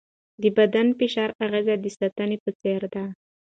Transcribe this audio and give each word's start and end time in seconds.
د 0.41 0.43
بدن 0.57 0.87
فشار 0.99 1.29
اغېز 1.45 1.67
د 1.81 1.85
ستنې 1.95 2.37
په 2.43 2.49
څېر 2.59 2.81
دی. 2.93 3.05